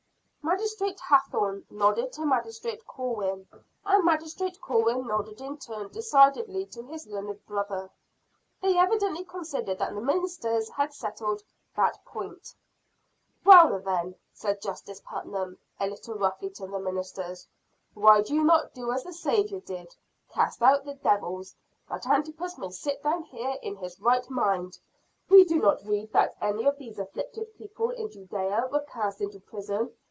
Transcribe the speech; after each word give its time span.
Magistrate 0.43 0.99
Hathorne 0.99 1.65
nodded 1.69 2.11
to 2.13 2.25
Magistrate 2.25 2.85
Corwin, 2.85 3.47
and 3.85 4.03
Magistrate 4.03 4.59
Corwin 4.59 5.07
nodded 5.07 5.39
in 5.39 5.57
turn 5.57 5.87
decidedly 5.87 6.65
to 6.65 6.81
his 6.83 7.07
learned 7.07 7.45
brother. 7.45 7.89
They 8.59 8.77
evidently 8.77 9.23
considered 9.23 9.77
that 9.79 9.93
the 9.95 10.01
ministers 10.01 10.67
had 10.69 10.93
settled 10.93 11.41
that 11.75 12.03
point. 12.03 12.53
"Well, 13.45 13.79
then," 13.79 14.15
said 14.33 14.61
Joseph 14.61 15.01
Putnam, 15.05 15.57
a 15.79 15.87
little 15.87 16.15
roughly 16.15 16.49
to 16.49 16.67
the 16.67 16.79
ministers, 16.79 17.47
"why 17.93 18.21
do 18.21 18.33
you 18.35 18.43
not 18.43 18.73
do 18.73 18.91
as 18.91 19.05
the 19.05 19.13
Savior 19.13 19.61
did, 19.61 19.95
cast 20.29 20.61
out 20.61 20.83
the 20.83 20.95
devils, 20.95 21.55
that 21.87 22.07
Antipas 22.07 22.57
may 22.57 22.71
sit 22.71 23.01
down 23.03 23.23
here 23.23 23.55
in 23.61 23.77
his 23.77 24.01
right 24.01 24.27
mind? 24.29 24.77
We 25.29 25.45
do 25.45 25.59
not 25.61 25.85
read 25.85 26.11
that 26.11 26.35
any 26.41 26.65
of 26.65 26.77
these 26.77 26.99
afflicted 26.99 27.55
people 27.57 27.91
in 27.91 28.09
Judea 28.11 28.67
were 28.69 28.81
cast 28.81 29.21
into 29.21 29.39
prison. 29.39 29.93